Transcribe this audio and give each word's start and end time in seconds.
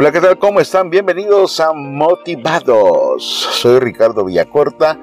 Hola, 0.00 0.12
¿qué 0.12 0.20
tal? 0.20 0.38
¿Cómo 0.38 0.60
están? 0.60 0.90
Bienvenidos 0.90 1.58
a 1.58 1.72
Motivados. 1.72 3.24
Soy 3.24 3.80
Ricardo 3.80 4.24
Villacorta 4.24 4.96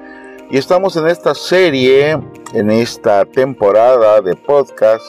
y 0.50 0.56
estamos 0.56 0.96
en 0.96 1.06
esta 1.08 1.34
serie, 1.34 2.18
en 2.54 2.70
esta 2.70 3.26
temporada 3.26 4.22
de 4.22 4.34
podcast 4.36 5.04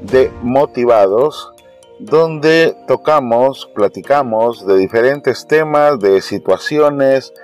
de 0.00 0.32
Motivados, 0.40 1.52
donde 1.98 2.74
tocamos, 2.86 3.70
platicamos 3.74 4.66
de 4.66 4.78
diferentes 4.78 5.46
temas, 5.46 6.00
de 6.00 6.22
situaciones 6.22 7.34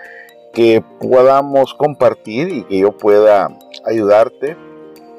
que 0.55 0.83
podamos 1.03 1.75
compartir 1.75 2.49
y 2.49 2.63
que 2.63 2.79
yo 2.79 2.93
pueda 2.93 3.59
ayudarte 3.85 4.57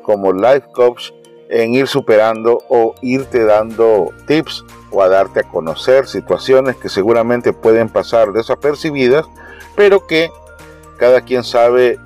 como 0.02 0.34
life 0.34 0.66
coach 0.74 1.12
en 1.50 1.74
ir 1.74 1.88
superando 1.88 2.60
o 2.70 2.96
irte 3.02 3.44
dando 3.44 4.12
tips 4.28 4.66
o 4.92 5.02
a 5.02 5.10
darte 5.10 5.42
a 5.42 5.44
conocer 5.44 6.08
situaciones 6.08 6.76
que 6.76 6.90
seguramente 6.90 7.54
pueden 7.54 7.90
pasar 7.90 8.32
desapercibidas, 8.32 9.26
pero 9.76 10.08
que 10.08 10.32
cada 10.98 11.22
quien 11.22 11.44
sabe 11.44 12.00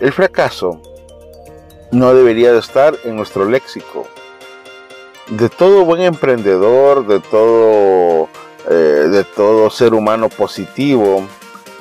El 0.00 0.12
fracaso 0.12 0.80
no 1.92 2.12
debería 2.12 2.52
de 2.52 2.58
estar 2.58 2.96
en 3.04 3.14
nuestro 3.14 3.44
léxico. 3.44 4.08
De 5.28 5.48
todo 5.48 5.84
buen 5.84 6.02
emprendedor, 6.02 7.06
de 7.06 7.20
todo, 7.20 8.28
eh, 8.68 9.06
de 9.08 9.22
todo 9.22 9.70
ser 9.70 9.94
humano 9.94 10.30
positivo, 10.30 11.24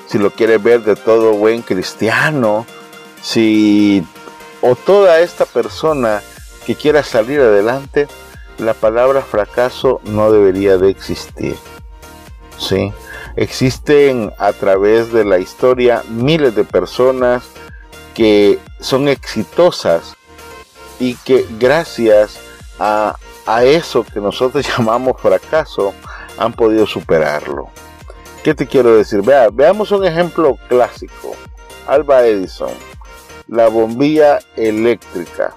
si 0.06 0.20
lo 0.20 0.30
quiere 0.30 0.60
ver 0.60 0.84
de 0.84 0.96
todo 0.96 1.34
buen 1.34 1.64
cristiano, 1.64 2.68
si 3.24 4.06
o 4.62 4.76
toda 4.76 5.22
esta 5.22 5.46
persona 5.46 6.22
que 6.68 6.76
quiera 6.76 7.02
salir 7.02 7.40
adelante, 7.40 8.08
la 8.60 8.76
palabra 8.76 9.24
fracaso 9.24 10.02
no 10.04 10.32
debería 10.32 10.78
de 10.78 10.92
existir. 10.92 11.56
¿Sí? 12.58 12.92
Existen 13.36 14.32
a 14.38 14.54
través 14.54 15.12
de 15.12 15.26
la 15.26 15.40
historia 15.40 16.04
miles 16.10 16.56
de 16.56 16.64
personas 16.64 17.44
que 18.14 18.60
son 18.80 19.08
exitosas 19.10 20.16
y 21.00 21.16
que 21.16 21.46
gracias 21.60 22.40
a, 22.80 23.16
eso 23.64 24.04
que 24.04 24.20
nosotros 24.20 24.66
llamamos 24.78 25.22
fracaso 25.22 25.94
han 26.38 26.54
podido 26.54 26.88
superarlo. 26.88 27.70
¿Qué 28.44 28.54
te 28.54 28.68
quiero 28.68 28.96
decir? 28.96 29.22
Vea, 29.22 29.50
veamos 29.52 29.92
un 29.92 30.06
ejemplo 30.06 30.58
clásico. 30.68 31.36
Alba 31.88 32.26
Edison, 32.26 32.72
la 33.48 33.68
bombilla 33.68 34.40
eléctrica. 34.56 35.56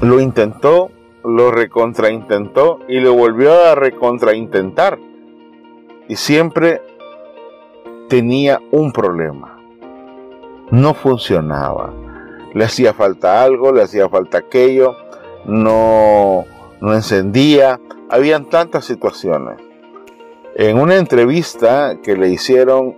Lo 0.00 0.20
intentó, 0.20 0.90
lo 1.24 1.50
recontraintentó 1.50 2.80
y 2.88 3.00
lo 3.00 3.14
volvió 3.14 3.52
a 3.64 3.74
recontraintentar 3.74 4.98
y 6.08 6.16
siempre 6.16 6.80
tenía 8.08 8.60
un 8.70 8.92
problema. 8.92 9.58
No 10.70 10.94
funcionaba. 10.94 11.92
Le 12.54 12.64
hacía 12.64 12.94
falta 12.94 13.42
algo, 13.42 13.72
le 13.72 13.82
hacía 13.82 14.08
falta 14.08 14.38
aquello, 14.38 14.96
no, 15.44 16.44
no 16.80 16.94
encendía. 16.94 17.78
Habían 18.08 18.46
tantas 18.46 18.86
situaciones. 18.86 19.58
En 20.54 20.80
una 20.80 20.96
entrevista 20.96 21.98
que 22.02 22.16
le 22.16 22.30
hicieron 22.30 22.96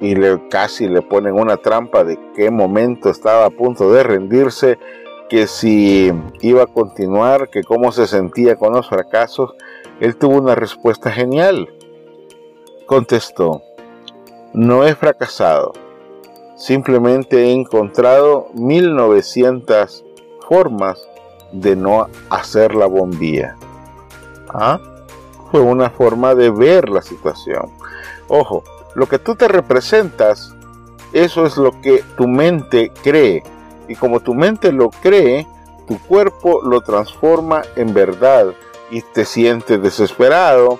y 0.00 0.14
le, 0.14 0.48
casi 0.48 0.88
le 0.88 1.00
ponen 1.00 1.34
una 1.34 1.56
trampa 1.56 2.04
de 2.04 2.18
qué 2.34 2.50
momento 2.50 3.08
estaba 3.08 3.46
a 3.46 3.50
punto 3.50 3.92
de 3.92 4.02
rendirse, 4.02 4.78
que 5.28 5.46
si 5.46 6.12
iba 6.40 6.62
a 6.62 6.66
continuar, 6.66 7.48
que 7.50 7.62
cómo 7.62 7.92
se 7.92 8.06
sentía 8.06 8.56
con 8.56 8.72
los 8.72 8.88
fracasos, 8.88 9.54
él 10.00 10.16
tuvo 10.16 10.36
una 10.36 10.54
respuesta 10.54 11.10
genial 11.10 11.68
contestó, 12.88 13.60
no 14.54 14.86
he 14.86 14.94
fracasado, 14.94 15.74
simplemente 16.56 17.44
he 17.44 17.52
encontrado 17.52 18.48
1900 18.54 20.06
formas 20.48 20.98
de 21.52 21.76
no 21.76 22.08
hacer 22.30 22.74
la 22.74 22.86
bombilla. 22.86 23.56
¿Ah? 24.48 24.80
Fue 25.50 25.60
una 25.60 25.90
forma 25.90 26.34
de 26.34 26.48
ver 26.48 26.88
la 26.88 27.02
situación. 27.02 27.70
Ojo, 28.28 28.64
lo 28.94 29.06
que 29.06 29.18
tú 29.18 29.34
te 29.34 29.48
representas, 29.48 30.54
eso 31.12 31.44
es 31.44 31.58
lo 31.58 31.78
que 31.82 32.02
tu 32.16 32.26
mente 32.26 32.90
cree. 33.02 33.42
Y 33.88 33.96
como 33.96 34.20
tu 34.20 34.34
mente 34.34 34.70
lo 34.70 34.90
cree, 34.90 35.46
tu 35.86 35.98
cuerpo 35.98 36.60
lo 36.62 36.82
transforma 36.82 37.62
en 37.74 37.94
verdad 37.94 38.52
y 38.90 39.02
te 39.02 39.24
sientes 39.24 39.82
desesperado, 39.82 40.78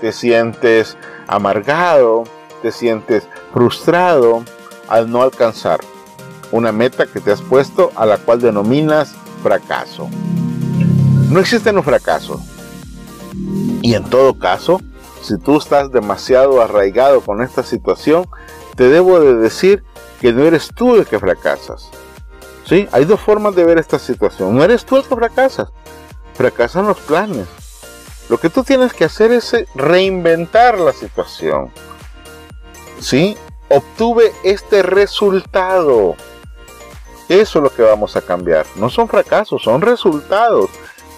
te 0.00 0.12
sientes 0.12 0.96
amargado, 1.26 2.24
te 2.62 2.70
sientes 2.70 3.26
frustrado 3.52 4.44
al 4.88 5.10
no 5.10 5.22
alcanzar 5.22 5.80
una 6.52 6.72
meta 6.72 7.06
que 7.06 7.20
te 7.20 7.32
has 7.32 7.40
puesto 7.42 7.92
a 7.96 8.06
la 8.06 8.18
cual 8.18 8.40
denominas 8.40 9.14
fracaso. 9.42 10.08
No 11.30 11.40
existe 11.40 11.70
un 11.70 11.82
fracaso. 11.82 12.40
Y 13.82 13.94
en 13.94 14.04
todo 14.04 14.38
caso, 14.38 14.80
si 15.22 15.38
tú 15.38 15.58
estás 15.58 15.92
demasiado 15.92 16.60
arraigado 16.60 17.20
con 17.20 17.42
esta 17.42 17.62
situación, 17.62 18.26
te 18.74 18.88
debo 18.88 19.20
de 19.20 19.34
decir 19.34 19.84
que 20.20 20.32
no 20.32 20.42
eres 20.42 20.70
tú 20.74 20.96
el 20.96 21.06
que 21.06 21.18
fracasas. 21.18 21.90
Hay 22.92 23.04
dos 23.04 23.20
formas 23.20 23.54
de 23.56 23.64
ver 23.64 23.78
esta 23.78 23.98
situación. 23.98 24.54
No 24.54 24.62
eres 24.62 24.84
tú 24.84 24.96
el 24.96 25.02
que 25.02 25.16
fracasas. 25.16 25.68
Fracasan 26.34 26.86
los 26.86 26.98
planes. 27.00 27.48
Lo 28.28 28.38
que 28.38 28.48
tú 28.48 28.62
tienes 28.62 28.92
que 28.92 29.04
hacer 29.04 29.32
es 29.32 29.52
eh, 29.54 29.66
reinventar 29.74 30.78
la 30.78 30.92
situación. 30.92 31.72
¿Sí? 33.00 33.36
Obtuve 33.68 34.32
este 34.44 34.82
resultado. 34.82 36.14
Eso 37.28 37.58
es 37.58 37.62
lo 37.62 37.74
que 37.74 37.82
vamos 37.82 38.16
a 38.16 38.22
cambiar. 38.22 38.66
No 38.76 38.88
son 38.88 39.08
fracasos, 39.08 39.62
son 39.62 39.80
resultados. 39.82 40.70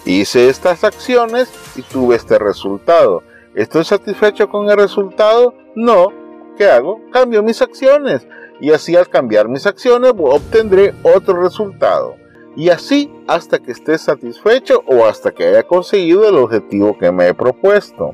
Hice 0.05 0.49
estas 0.49 0.83
acciones 0.83 1.49
y 1.75 1.83
tuve 1.83 2.15
este 2.15 2.39
resultado. 2.39 3.23
¿Estoy 3.53 3.85
satisfecho 3.85 4.49
con 4.49 4.69
el 4.69 4.77
resultado? 4.77 5.53
No. 5.75 6.07
¿Qué 6.57 6.69
hago? 6.69 6.99
Cambio 7.11 7.43
mis 7.43 7.61
acciones. 7.61 8.25
Y 8.59 8.71
así 8.71 8.95
al 8.95 9.09
cambiar 9.09 9.47
mis 9.49 9.65
acciones 9.65 10.13
obtendré 10.17 10.93
otro 11.03 11.41
resultado 11.41 12.15
y 12.55 12.69
así 12.69 13.11
hasta 13.27 13.59
que 13.59 13.71
esté 13.71 13.97
satisfecho 13.97 14.83
o 14.87 15.05
hasta 15.05 15.31
que 15.31 15.47
haya 15.47 15.63
conseguido 15.63 16.27
el 16.27 16.35
objetivo 16.35 16.97
que 16.97 17.11
me 17.11 17.27
he 17.27 17.33
propuesto. 17.33 18.13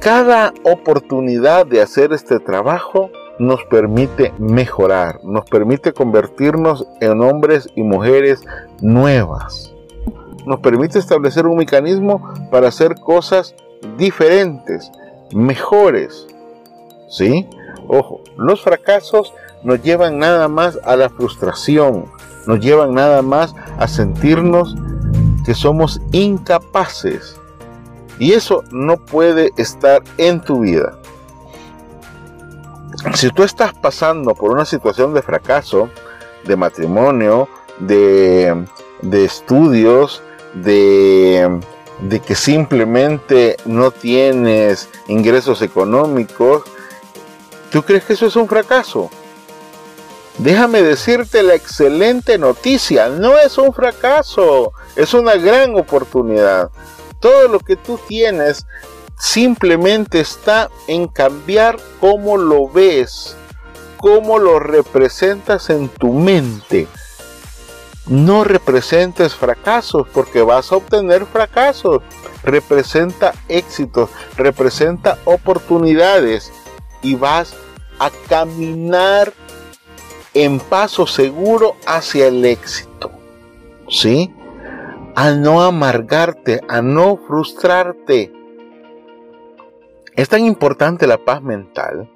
Cada 0.00 0.52
oportunidad 0.64 1.66
de 1.66 1.80
hacer 1.80 2.12
este 2.12 2.38
trabajo 2.38 3.10
nos 3.38 3.64
permite 3.64 4.32
mejorar, 4.38 5.20
nos 5.24 5.44
permite 5.46 5.92
convertirnos 5.92 6.86
en 7.00 7.22
hombres 7.22 7.68
y 7.74 7.82
mujeres 7.82 8.44
nuevas. 8.80 9.74
Nos 10.46 10.60
permite 10.60 10.98
establecer 10.98 11.46
un 11.46 11.56
mecanismo 11.56 12.32
para 12.50 12.68
hacer 12.68 12.96
cosas 13.00 13.54
diferentes, 13.96 14.92
mejores. 15.32 16.26
¿Sí? 17.14 17.46
Ojo, 17.86 18.22
los 18.36 18.60
fracasos 18.60 19.32
nos 19.62 19.80
llevan 19.82 20.18
nada 20.18 20.48
más 20.48 20.80
a 20.82 20.96
la 20.96 21.08
frustración, 21.08 22.06
nos 22.44 22.58
llevan 22.58 22.92
nada 22.92 23.22
más 23.22 23.54
a 23.78 23.86
sentirnos 23.86 24.74
que 25.46 25.54
somos 25.54 26.00
incapaces. 26.10 27.36
Y 28.18 28.32
eso 28.32 28.64
no 28.72 28.96
puede 28.96 29.50
estar 29.56 30.02
en 30.18 30.40
tu 30.40 30.60
vida. 30.60 30.98
Si 33.14 33.30
tú 33.30 33.44
estás 33.44 33.72
pasando 33.74 34.34
por 34.34 34.50
una 34.50 34.64
situación 34.64 35.14
de 35.14 35.22
fracaso, 35.22 35.88
de 36.44 36.56
matrimonio, 36.56 37.48
de, 37.78 38.66
estudios, 39.12 40.20
de, 40.54 41.60
de 42.00 42.20
que 42.20 42.34
simplemente 42.34 43.56
no 43.66 43.92
tienes 43.92 44.88
ingresos 45.06 45.62
económicos, 45.62 46.64
¿tú 47.74 47.82
crees 47.82 48.04
que 48.04 48.12
eso 48.12 48.26
es 48.26 48.36
un 48.36 48.46
fracaso? 48.46 49.10
Déjame 50.38 50.80
decirte 50.80 51.42
la 51.42 51.56
excelente 51.56 52.38
noticia, 52.38 53.08
no 53.08 53.36
es 53.36 53.58
un 53.58 53.74
fracaso, 53.74 54.72
es 54.94 55.12
una 55.12 55.34
gran 55.34 55.76
oportunidad. 55.76 56.70
Todo 57.18 57.48
lo 57.48 57.58
que 57.58 57.74
tú 57.74 57.98
tienes 58.06 58.64
simplemente 59.18 60.20
está 60.20 60.70
en 60.86 61.08
cambiar 61.08 61.76
cómo 62.00 62.36
lo 62.36 62.68
ves, 62.68 63.34
cómo 63.96 64.38
lo 64.38 64.60
representas 64.60 65.68
en 65.68 65.88
tu 65.88 66.12
mente. 66.12 66.86
No 68.06 68.44
representes 68.44 69.34
fracasos 69.34 70.06
porque 70.14 70.42
vas 70.42 70.70
a 70.70 70.76
obtener 70.76 71.26
fracasos. 71.26 72.02
Representa 72.44 73.32
éxitos, 73.48 74.10
representa 74.36 75.18
oportunidades 75.24 76.52
y 77.04 77.14
vas 77.14 77.54
a 78.00 78.10
caminar 78.28 79.32
en 80.32 80.58
paso 80.58 81.06
seguro 81.06 81.76
hacia 81.86 82.26
el 82.26 82.44
éxito. 82.44 83.12
¿Sí? 83.88 84.34
A 85.14 85.30
no 85.30 85.62
amargarte, 85.62 86.60
a 86.68 86.82
no 86.82 87.16
frustrarte. 87.16 88.32
Es 90.16 90.28
tan 90.28 90.44
importante 90.44 91.06
la 91.06 91.18
paz 91.18 91.42
mental, 91.42 92.10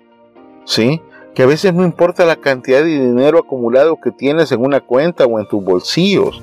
¿sí? 0.64 1.00
Que 1.34 1.42
a 1.42 1.46
veces 1.46 1.74
no 1.74 1.84
importa 1.84 2.24
la 2.24 2.36
cantidad 2.36 2.80
de 2.80 2.86
dinero 2.86 3.38
acumulado 3.38 4.00
que 4.02 4.10
tienes 4.10 4.50
en 4.50 4.64
una 4.64 4.80
cuenta 4.80 5.26
o 5.26 5.38
en 5.38 5.46
tus 5.46 5.62
bolsillos. 5.62 6.42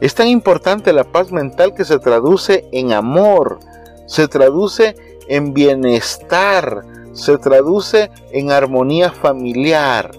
Es 0.00 0.14
tan 0.14 0.26
importante 0.28 0.92
la 0.92 1.04
paz 1.04 1.30
mental 1.30 1.74
que 1.74 1.84
se 1.84 1.98
traduce 1.98 2.68
en 2.72 2.92
amor, 2.92 3.60
se 4.06 4.26
traduce 4.28 4.96
en 5.28 5.54
bienestar, 5.54 6.82
se 7.14 7.38
traduce 7.38 8.10
en 8.32 8.50
armonía 8.50 9.10
familiar. 9.10 10.10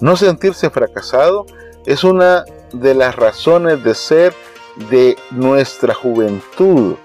No 0.00 0.16
sentirse 0.16 0.70
fracasado 0.70 1.46
es 1.86 2.04
una 2.04 2.44
de 2.72 2.94
las 2.94 3.16
razones 3.16 3.82
de 3.82 3.94
ser 3.94 4.34
de 4.90 5.16
nuestra 5.30 5.94
juventud. 5.94 6.96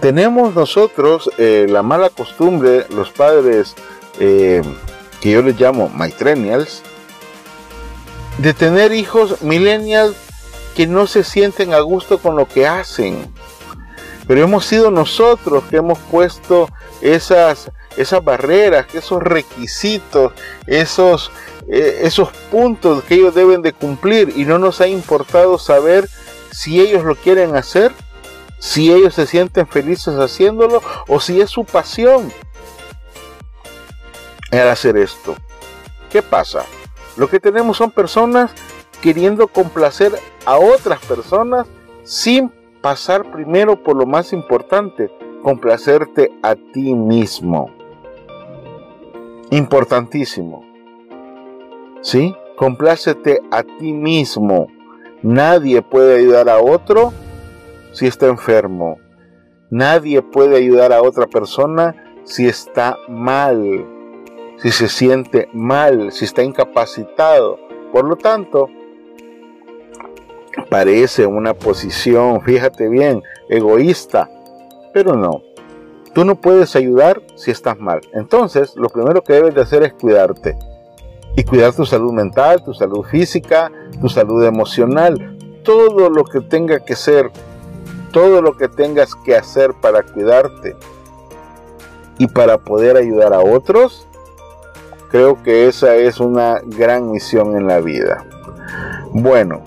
Tenemos 0.00 0.54
nosotros 0.54 1.30
eh, 1.38 1.66
la 1.68 1.82
mala 1.82 2.10
costumbre, 2.10 2.86
los 2.90 3.10
padres 3.10 3.74
eh, 4.20 4.62
que 5.20 5.30
yo 5.30 5.42
les 5.42 5.58
llamo 5.58 5.88
millennials, 5.88 6.82
de 8.38 8.52
tener 8.52 8.92
hijos 8.92 9.40
millennials 9.42 10.16
que 10.76 10.86
no 10.86 11.06
se 11.06 11.24
sienten 11.24 11.72
a 11.72 11.80
gusto 11.80 12.18
con 12.18 12.36
lo 12.36 12.46
que 12.46 12.66
hacen. 12.66 13.32
Pero 14.26 14.42
hemos 14.42 14.64
sido 14.64 14.90
nosotros 14.90 15.64
que 15.70 15.76
hemos 15.76 15.98
puesto 15.98 16.68
esas 17.02 17.70
esas 17.96 18.24
barreras, 18.24 18.86
esos 18.94 19.22
requisitos, 19.22 20.32
esos, 20.66 21.30
eh, 21.68 22.00
esos 22.02 22.30
puntos 22.50 23.04
que 23.04 23.14
ellos 23.14 23.34
deben 23.34 23.62
de 23.62 23.72
cumplir 23.72 24.32
y 24.36 24.44
no 24.44 24.58
nos 24.58 24.80
ha 24.80 24.86
importado 24.86 25.58
saber 25.58 26.08
si 26.50 26.80
ellos 26.80 27.04
lo 27.04 27.16
quieren 27.16 27.56
hacer, 27.56 27.92
si 28.58 28.92
ellos 28.92 29.14
se 29.14 29.26
sienten 29.26 29.66
felices 29.66 30.14
haciéndolo 30.14 30.82
o 31.08 31.20
si 31.20 31.40
es 31.40 31.50
su 31.50 31.64
pasión 31.64 32.32
el 34.50 34.68
hacer 34.68 34.96
esto. 34.96 35.36
¿Qué 36.10 36.22
pasa? 36.22 36.64
Lo 37.16 37.28
que 37.28 37.40
tenemos 37.40 37.76
son 37.76 37.90
personas 37.90 38.52
queriendo 39.00 39.48
complacer 39.48 40.18
a 40.46 40.56
otras 40.56 41.00
personas 41.00 41.66
sin 42.04 42.52
pasar 42.84 43.32
primero 43.32 43.82
por 43.82 43.96
lo 43.96 44.04
más 44.04 44.34
importante, 44.34 45.10
complacerte 45.42 46.30
a 46.42 46.54
ti 46.54 46.94
mismo 46.94 47.70
importantísimo. 49.56 50.64
¿Sí? 52.02 52.34
Complácete 52.56 53.40
a 53.50 53.62
ti 53.62 53.92
mismo. 53.92 54.68
Nadie 55.22 55.80
puede 55.80 56.18
ayudar 56.18 56.48
a 56.48 56.60
otro 56.60 57.12
si 57.92 58.06
está 58.06 58.26
enfermo. 58.26 58.98
Nadie 59.70 60.20
puede 60.22 60.56
ayudar 60.56 60.92
a 60.92 61.02
otra 61.02 61.26
persona 61.26 61.94
si 62.24 62.46
está 62.46 62.98
mal, 63.08 63.86
si 64.58 64.70
se 64.70 64.88
siente 64.88 65.48
mal, 65.52 66.12
si 66.12 66.26
está 66.26 66.42
incapacitado. 66.42 67.58
Por 67.92 68.04
lo 68.04 68.16
tanto, 68.16 68.68
parece 70.70 71.26
una 71.26 71.54
posición, 71.54 72.40
fíjate 72.42 72.88
bien, 72.88 73.22
egoísta, 73.48 74.30
pero 74.92 75.14
no. 75.14 75.42
Tú 76.14 76.24
no 76.24 76.40
puedes 76.40 76.76
ayudar 76.76 77.22
si 77.34 77.50
estás 77.50 77.78
mal. 77.78 78.00
Entonces, 78.12 78.76
lo 78.76 78.88
primero 78.88 79.22
que 79.22 79.32
debes 79.32 79.54
de 79.54 79.62
hacer 79.62 79.82
es 79.82 79.92
cuidarte. 79.94 80.56
Y 81.36 81.42
cuidar 81.42 81.74
tu 81.74 81.84
salud 81.84 82.12
mental, 82.12 82.62
tu 82.64 82.72
salud 82.72 83.04
física, 83.04 83.72
tu 84.00 84.08
salud 84.08 84.44
emocional. 84.44 85.36
Todo 85.64 86.08
lo 86.08 86.24
que 86.24 86.40
tenga 86.40 86.78
que 86.78 86.94
ser, 86.94 87.32
todo 88.12 88.40
lo 88.42 88.56
que 88.56 88.68
tengas 88.68 89.16
que 89.16 89.34
hacer 89.34 89.74
para 89.80 90.04
cuidarte 90.04 90.76
y 92.18 92.28
para 92.28 92.58
poder 92.58 92.96
ayudar 92.96 93.32
a 93.32 93.40
otros, 93.40 94.06
creo 95.10 95.42
que 95.42 95.66
esa 95.66 95.96
es 95.96 96.20
una 96.20 96.60
gran 96.64 97.10
misión 97.10 97.56
en 97.56 97.66
la 97.66 97.80
vida. 97.80 98.24
Bueno, 99.12 99.62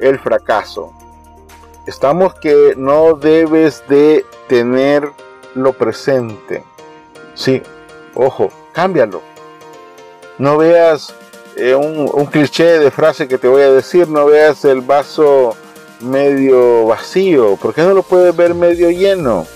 el 0.00 0.18
fracaso. 0.18 0.92
Estamos 1.86 2.34
que 2.34 2.74
no 2.76 3.14
debes 3.14 3.82
de 3.88 4.24
tener 4.48 5.10
lo 5.54 5.72
presente. 5.72 6.62
Sí, 7.34 7.62
ojo, 8.14 8.50
cámbialo. 8.72 9.22
No 10.38 10.58
veas 10.58 11.14
eh, 11.56 11.74
un, 11.74 12.10
un, 12.12 12.26
cliché 12.26 12.78
de 12.78 12.90
frase 12.90 13.28
que 13.28 13.38
te 13.38 13.48
voy 13.48 13.62
a 13.62 13.70
decir, 13.70 14.08
no 14.08 14.26
veas 14.26 14.64
el 14.64 14.80
vaso 14.80 15.56
medio 16.00 16.86
vacío, 16.86 17.58
porque 17.60 17.82
no 17.82 17.92
lo 17.94 18.02
puedes 18.02 18.34
ver 18.34 18.54
medio 18.54 18.90
lleno. 18.90 19.46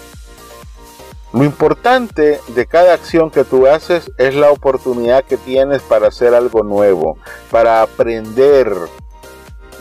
Lo 1.35 1.43
importante 1.43 2.41
de 2.47 2.67
cada 2.67 2.95
acción 2.95 3.29
que 3.29 3.43
tú 3.43 3.67
haces 3.67 4.09
es 4.19 4.37
la 4.37 4.53
oportunidad 4.53 5.25
que 5.25 5.37
tienes 5.37 5.83
para 5.83 6.07
hacer 6.07 6.33
algo 6.33 6.63
nuevo, 6.63 7.19
para 7.51 7.83
aprender. 7.83 8.73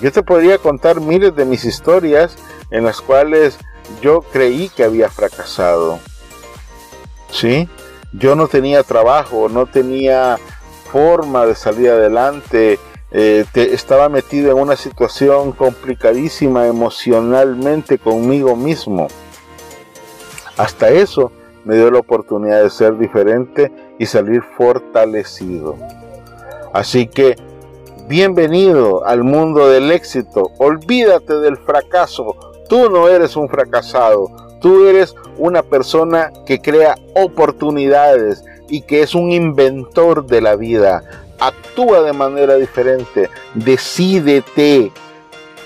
Yo 0.04 0.12
te 0.12 0.22
podría 0.22 0.58
contar 0.58 1.00
miles 1.00 1.34
de 1.34 1.46
mis 1.46 1.64
historias 1.64 2.36
en 2.72 2.84
las 2.84 3.00
cuales 3.00 3.58
yo 4.02 4.20
creí 4.20 4.68
que 4.68 4.84
había 4.84 5.08
fracasado. 5.08 5.98
¿Sí? 7.32 7.70
Yo 8.12 8.36
no 8.36 8.50
tenía 8.50 8.84
trabajo, 8.84 9.48
no 9.48 9.66
tenía 9.66 10.38
forma 10.92 11.46
de 11.46 11.56
salir 11.56 11.90
adelante, 11.90 12.80
eh, 13.12 13.46
estaba 13.56 14.10
metido 14.10 14.52
en 14.52 14.58
una 14.58 14.76
situación 14.76 15.54
complicadísima 15.54 16.68
emocionalmente 16.68 17.98
conmigo 17.98 18.58
mismo. 18.58 19.08
Hasta 20.58 20.90
eso 20.90 21.32
me 21.64 21.78
dio 21.78 21.90
la 21.90 22.00
oportunidad 22.00 22.62
de 22.62 22.70
ser 22.70 22.98
diferente 22.98 23.72
y 23.98 24.06
salir 24.06 24.44
fortalecido. 24.58 25.78
Así 26.74 27.08
que, 27.08 27.38
bienvenido 28.08 29.06
al 29.06 29.24
mundo 29.24 29.70
del 29.70 29.92
éxito. 29.92 30.52
Olvídate 30.58 31.36
del 31.40 31.58
fracaso. 31.58 32.36
Tú 32.68 32.90
no 32.90 33.08
eres 33.08 33.36
un 33.36 33.50
fracasado, 33.50 34.30
tú 34.62 34.86
eres 34.88 35.16
una 35.38 35.64
persona 35.64 36.32
que 36.46 36.60
crea 36.60 36.96
oportunidades 37.16 38.44
y 38.70 38.82
que 38.82 39.04
es 39.04 39.16
un 39.16 39.32
inventor 39.32 40.26
de 40.26 40.42
la 40.42 40.56
vida. 40.56 41.04
Actúa 41.40 42.02
de 42.02 42.14
manera 42.14 42.56
diferente, 42.56 43.30
decídete 43.54 44.92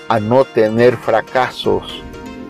a 0.08 0.20
no 0.20 0.44
tener 0.44 0.96
fracasos, 0.96 2.02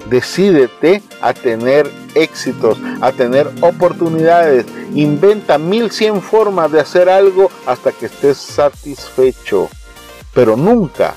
Decídete 0.08 1.02
a 1.20 1.34
tener 1.34 1.90
éxitos, 2.14 2.78
a 3.02 3.12
tener 3.12 3.50
oportunidades. 3.60 4.64
Inventa 4.94 5.58
mil 5.58 5.90
cien 5.90 6.22
formas 6.22 6.72
de 6.72 6.80
hacer 6.80 7.10
algo 7.10 7.50
hasta 7.66 7.92
que 7.92 8.06
estés 8.06 8.38
satisfecho. 8.38 9.68
Pero 10.38 10.56
nunca, 10.56 11.14